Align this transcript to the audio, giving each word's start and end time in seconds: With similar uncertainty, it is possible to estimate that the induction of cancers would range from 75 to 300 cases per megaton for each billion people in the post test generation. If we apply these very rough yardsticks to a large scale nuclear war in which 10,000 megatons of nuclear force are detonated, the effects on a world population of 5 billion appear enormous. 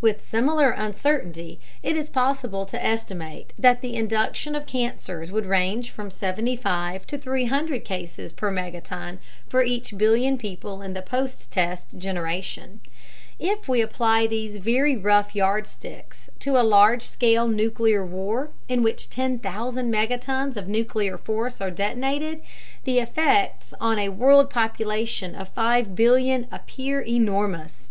With 0.00 0.22
similar 0.22 0.70
uncertainty, 0.70 1.58
it 1.82 1.96
is 1.96 2.08
possible 2.08 2.64
to 2.64 2.80
estimate 2.80 3.52
that 3.58 3.80
the 3.80 3.96
induction 3.96 4.54
of 4.54 4.66
cancers 4.66 5.32
would 5.32 5.46
range 5.46 5.90
from 5.90 6.12
75 6.12 7.04
to 7.08 7.18
300 7.18 7.84
cases 7.84 8.30
per 8.32 8.52
megaton 8.52 9.18
for 9.48 9.64
each 9.64 9.98
billion 9.98 10.38
people 10.38 10.80
in 10.80 10.94
the 10.94 11.02
post 11.02 11.50
test 11.50 11.88
generation. 11.98 12.82
If 13.40 13.68
we 13.68 13.80
apply 13.80 14.28
these 14.28 14.58
very 14.58 14.96
rough 14.96 15.34
yardsticks 15.34 16.30
to 16.38 16.56
a 16.56 16.62
large 16.62 17.02
scale 17.02 17.48
nuclear 17.48 18.06
war 18.06 18.50
in 18.68 18.80
which 18.84 19.10
10,000 19.10 19.42
megatons 19.92 20.56
of 20.56 20.68
nuclear 20.68 21.18
force 21.18 21.60
are 21.60 21.72
detonated, 21.72 22.42
the 22.84 23.00
effects 23.00 23.74
on 23.80 23.98
a 23.98 24.10
world 24.10 24.50
population 24.50 25.34
of 25.34 25.48
5 25.48 25.96
billion 25.96 26.46
appear 26.52 27.00
enormous. 27.00 27.90